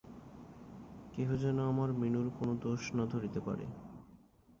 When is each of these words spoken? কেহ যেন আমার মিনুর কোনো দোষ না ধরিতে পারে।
কেহ 1.13 1.29
যেন 1.35 1.57
আমার 1.65 1.89
মিনুর 1.93 2.27
কোনো 2.39 2.53
দোষ 2.55 2.81
না 2.93 3.03
ধরিতে 3.05 3.39
পারে। 3.39 3.65